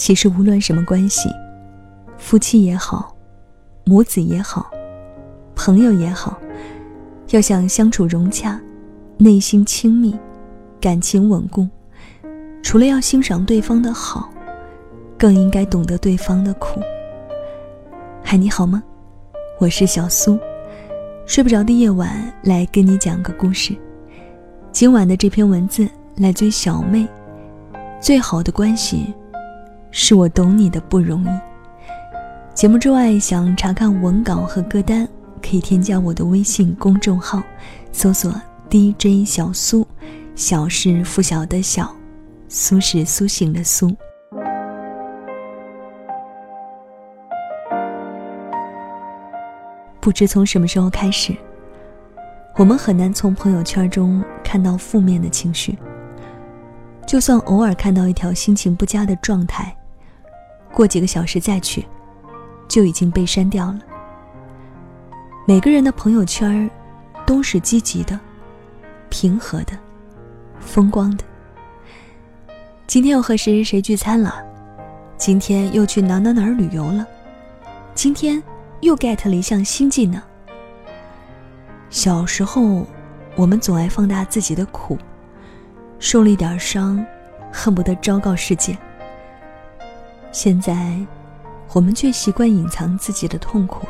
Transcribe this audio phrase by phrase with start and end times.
[0.00, 1.28] 其实无论什么关系，
[2.16, 3.14] 夫妻也好，
[3.84, 4.70] 母子也好，
[5.54, 6.40] 朋友也好，
[7.32, 8.58] 要想相处融洽，
[9.18, 10.18] 内心亲密，
[10.80, 11.68] 感情稳固，
[12.62, 14.30] 除了要欣赏对方的好，
[15.18, 16.80] 更应该懂得对方的苦。
[18.24, 18.82] 嗨，你好吗？
[19.58, 20.38] 我是小苏。
[21.26, 22.10] 睡不着的夜晚，
[22.44, 23.76] 来跟你讲个故事。
[24.72, 25.86] 今晚的这篇文字
[26.16, 27.06] 来自于小妹。
[28.00, 29.12] 最好的关系，
[29.90, 31.28] 是我懂你的不容易。
[32.54, 35.08] 节目之外，想查看文稿和歌单，
[35.42, 37.42] 可以添加我的微信公众号，
[37.92, 38.32] 搜索
[38.68, 39.86] DJ 小苏。
[40.36, 41.94] 小是拂晓的小，
[42.48, 43.94] 苏是苏醒的苏。
[50.00, 51.34] 不知从什么时候开始，
[52.56, 55.78] 我们很难从朋友圈中看到负面的情绪。
[57.06, 59.76] 就算偶尔看到一条心情不佳的状态，
[60.72, 61.86] 过几个小时再去，
[62.68, 63.80] 就已经被删掉了。
[65.46, 66.70] 每个人的朋友圈
[67.26, 68.18] 都是积极的、
[69.08, 69.72] 平和的、
[70.60, 71.24] 风光的。
[72.86, 74.42] 今天又和谁谁谁聚餐了？
[75.16, 77.06] 今天又去哪哪哪旅游了？
[77.94, 78.42] 今天。
[78.80, 80.18] 又 get 了一项新技能。
[81.90, 82.86] 小时候，
[83.36, 84.96] 我们总爱放大自己的苦，
[85.98, 87.04] 受了一点伤，
[87.52, 88.74] 恨不得昭告世界。
[90.32, 90.96] 现在，
[91.72, 93.86] 我们却习惯隐藏自己的痛苦，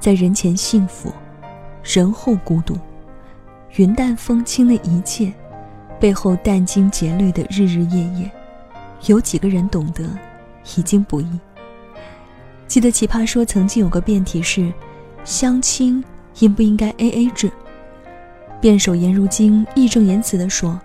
[0.00, 1.12] 在人前幸福，
[1.82, 2.76] 人后孤独。
[3.76, 5.32] 云淡风轻的一切，
[6.00, 8.30] 背后殚精竭虑的日日夜夜，
[9.06, 10.08] 有几个人懂得，
[10.76, 11.28] 已经不易。
[12.66, 14.72] 记得《奇葩说》曾经有个辩题是：
[15.24, 16.02] 相亲
[16.38, 17.50] 应不应该 A A 制？
[18.60, 20.80] 辩手颜如晶义正言辞地说：“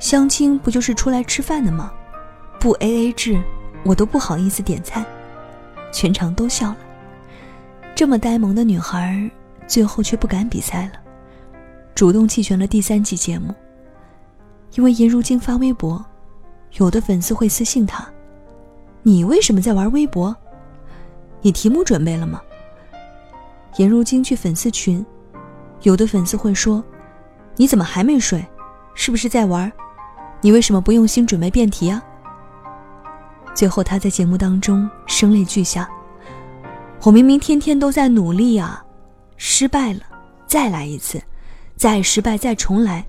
[0.00, 1.92] 相亲不就是出来吃饭的吗？
[2.58, 3.42] 不 A A 制，
[3.84, 5.04] 我都不好意思点菜。”
[5.92, 6.76] 全场都笑了。
[7.94, 9.30] 这么呆萌的女孩，
[9.68, 10.94] 最后却不敢比赛了，
[11.94, 13.54] 主动弃权了第三季节目。
[14.74, 16.04] 因为颜如晶发微博，
[16.78, 18.04] 有的粉丝会私信她
[19.04, 20.34] ：“你为什么在玩微博？”
[21.40, 22.42] 你题目准备了吗？
[23.76, 25.04] 颜如晶去粉丝群，
[25.82, 26.82] 有的粉丝会说
[27.54, 28.44] ：“你怎么还没睡？
[28.94, 29.70] 是不是在玩？
[30.40, 32.02] 你为什么不用心准备辩题啊？”
[33.54, 35.88] 最后他在节目当中声泪俱下
[37.02, 38.84] ：“我明明天天都在努力啊，
[39.36, 40.00] 失败了，
[40.46, 41.22] 再来一次，
[41.76, 43.06] 再失败再重来，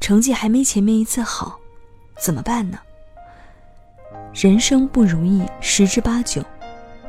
[0.00, 1.58] 成绩还没前面一次好，
[2.18, 2.78] 怎么办呢？
[4.34, 6.42] 人生不如意十之八九。”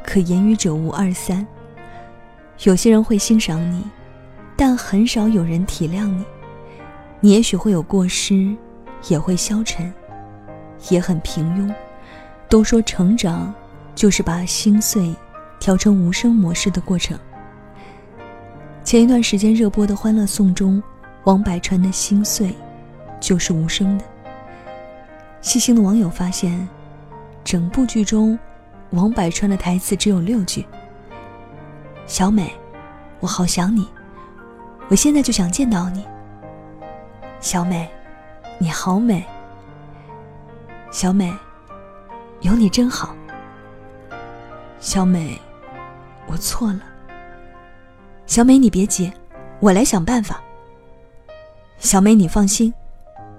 [0.03, 1.45] 可言语者无二三。
[2.63, 3.83] 有些人会欣赏你，
[4.55, 6.23] 但很少有人体谅你。
[7.19, 8.55] 你也许会有过失，
[9.09, 9.93] 也会消沉，
[10.89, 11.75] 也很平庸。
[12.49, 13.53] 都说成长，
[13.93, 15.13] 就是把心碎
[15.59, 17.17] 调成无声模式的过程。
[18.83, 20.81] 前一段时间热播的《欢乐颂》中，
[21.25, 22.55] 王百川的心碎，
[23.19, 24.05] 就是无声的。
[25.41, 26.67] 细心的网友发现，
[27.43, 28.37] 整部剧中。
[28.91, 30.65] 王百川的台词只有六句
[32.07, 32.49] ：“小美，
[33.19, 33.85] 我好想你，
[34.87, 36.05] 我现在就想见到你。
[37.41, 37.89] 小美，
[38.57, 39.25] 你好美。
[40.89, 41.33] 小美，
[42.41, 43.15] 有你真好。
[44.79, 45.39] 小美，
[46.27, 46.81] 我错了。
[48.25, 49.11] 小美，你别急，
[49.59, 50.39] 我来想办法。
[51.79, 52.73] 小美，你放心，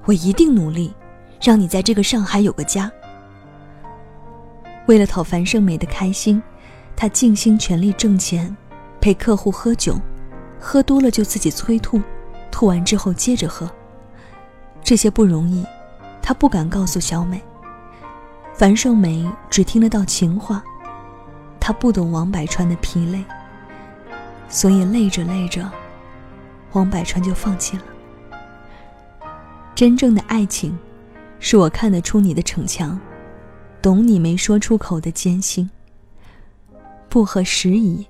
[0.05, 0.93] 我一定努力，
[1.41, 2.91] 让你在这个上海有个家。”
[4.87, 6.43] 为了讨樊胜美的开心，
[6.97, 8.55] 他尽心全力挣钱，
[9.01, 10.01] 陪客户喝酒，
[10.59, 12.01] 喝多了就自己催吐，
[12.51, 13.71] 吐完之后接着喝。
[14.83, 15.65] 这些不容易，
[16.21, 17.41] 他不敢告诉小美。
[18.59, 20.61] 樊胜美只听得到情话，
[21.61, 23.25] 她不懂王百川的疲累，
[24.49, 25.71] 所以累着累着，
[26.73, 27.85] 王百川就放弃了。
[29.77, 30.77] 真正的爱情，
[31.39, 32.99] 是我看得出你的逞强。
[33.81, 35.71] 懂你没说出口的艰辛。
[37.09, 38.05] 不合时宜，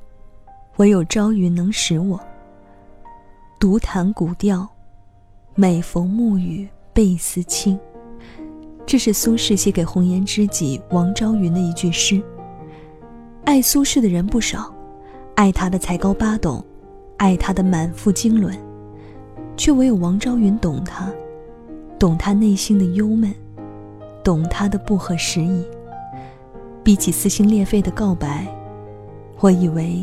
[0.79, 2.19] 唯有朝云能使我。
[3.61, 4.67] 独弹古调，
[5.55, 7.79] 每逢暮雨倍思亲。
[8.89, 12.23] 这是苏轼写给红颜知己王昭云的一句诗。
[13.45, 14.75] 爱苏轼的人不少，
[15.35, 16.65] 爱他的才高八斗，
[17.19, 18.59] 爱他的满腹经纶，
[19.59, 21.13] 却唯有王昭云懂他，
[21.99, 23.31] 懂他内心的忧闷。
[24.25, 25.63] 懂他的不合时宜。
[26.83, 28.47] 比起撕心裂肺的告白，
[29.41, 30.03] 我以为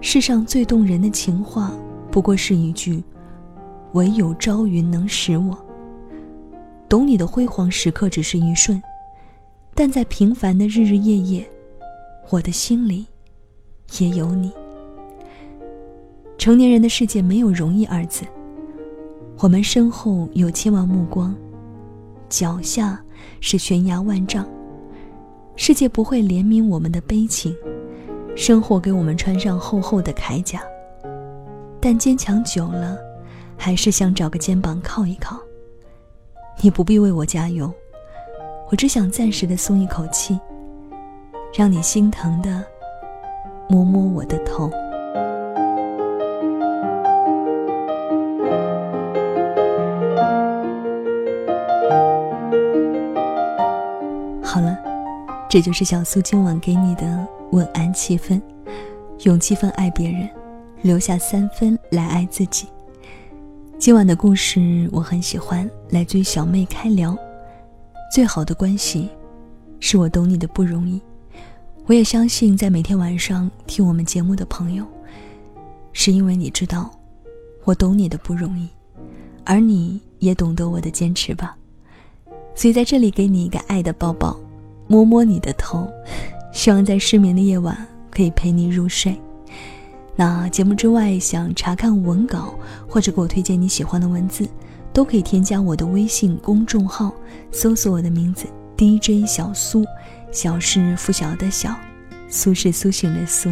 [0.00, 1.72] 世上最动人的情话，
[2.12, 3.02] 不过是一句
[3.94, 5.58] “唯有朝云能使我”。
[6.90, 8.82] 懂你的辉煌时刻只是一瞬，
[9.76, 11.48] 但在平凡的日日夜夜，
[12.30, 13.06] 我的心里
[14.00, 14.52] 也有你。
[16.36, 18.24] 成年人的世界没有容易二字，
[19.38, 21.32] 我们身后有千万目光，
[22.28, 23.00] 脚下
[23.40, 24.44] 是悬崖万丈。
[25.54, 27.54] 世界不会怜悯我们的悲情，
[28.34, 30.60] 生活给我们穿上厚厚的铠甲，
[31.80, 32.98] 但坚强久了，
[33.56, 35.40] 还是想找个肩膀靠一靠。
[36.62, 37.72] 你不必为我加油，
[38.70, 40.38] 我只想暂时的松一口气，
[41.54, 42.62] 让你心疼的
[43.66, 44.68] 摸摸我的头。
[54.42, 54.76] 好了。
[55.48, 58.40] 这就是小苏今晚给你的晚安七分，
[59.24, 60.28] 用七分爱别人，
[60.82, 62.68] 留下三分来爱自己。
[63.80, 67.16] 今晚的故事我很喜欢，来自于小妹开聊。
[68.14, 69.08] 最好的关系，
[69.80, 71.00] 是我懂你的不容易。
[71.86, 74.84] 我也相信，在每天晚上听我们节目的朋友，
[75.94, 76.90] 是因为你知道，
[77.64, 78.68] 我懂你的不容易，
[79.44, 81.56] 而你也懂得我的坚持吧。
[82.54, 84.38] 所以在这里给你一个爱的抱抱。
[84.88, 85.88] 摸摸你的头，
[86.52, 87.74] 希望在失眠的夜晚
[88.10, 89.18] 可以陪你入睡。
[90.20, 92.54] 那节目之外，想查看文稿
[92.86, 94.46] 或者给我推荐你喜欢的文字，
[94.92, 97.10] 都可以添加我的微信公众号，
[97.50, 98.46] 搜索我的名字
[98.76, 99.82] DJ 小苏，
[100.30, 101.74] 小是拂晓的小，
[102.28, 103.50] 苏是苏醒的苏。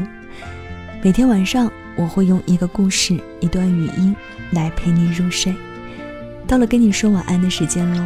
[1.02, 4.14] 每天晚上我会用一个故事、一段语音
[4.50, 5.54] 来陪你入睡。
[6.46, 8.04] 到了跟你说晚安的时间喽，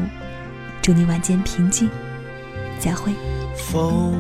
[0.81, 1.91] 祝你晚间平静。
[2.79, 3.12] 再会。
[3.56, 4.14] 风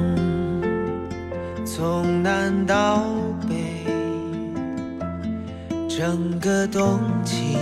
[1.64, 3.06] 从南到
[3.48, 3.51] 北，
[6.04, 7.56] 整个冬季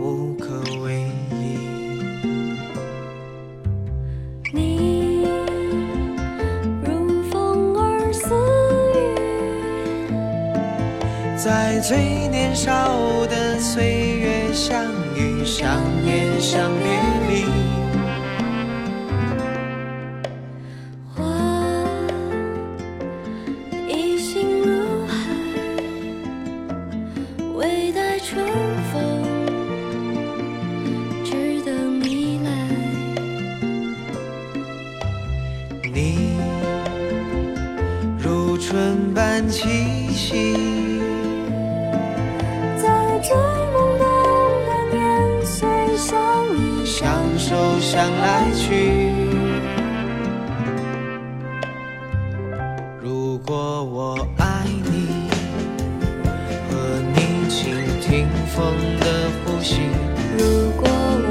[0.00, 1.58] 无可为依。
[4.50, 5.26] 你
[6.82, 8.34] 如风儿似
[8.94, 8.96] 雨，
[11.36, 11.98] 在最
[12.28, 12.96] 年少
[13.26, 13.84] 的岁
[14.16, 16.98] 月相遇，相恋，相别
[17.28, 17.44] 离。
[39.48, 40.54] 气息，
[42.76, 44.04] 在最懵懂
[44.66, 45.00] 的年
[45.44, 46.10] 岁相
[46.56, 47.00] 依相
[47.38, 49.10] 守相来去。
[53.00, 55.30] 如果我爱你，
[56.68, 56.72] 和
[57.14, 57.60] 你倾
[58.00, 58.58] 听风
[59.00, 59.04] 的
[59.44, 59.80] 呼吸。
[60.38, 60.40] 如
[60.80, 61.30] 果我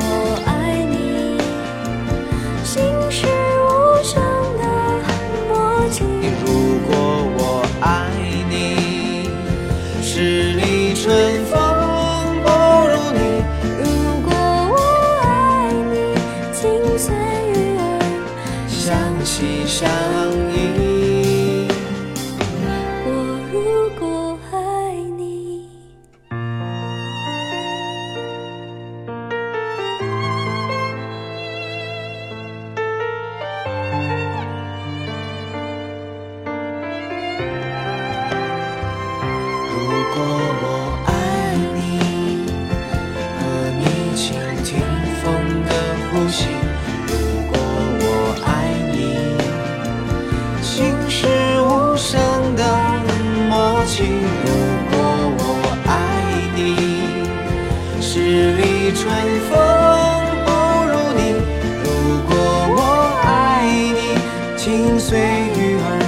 [65.58, 66.00] 鱼儿，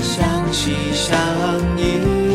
[0.00, 1.08] 相惜相
[1.76, 2.27] 依。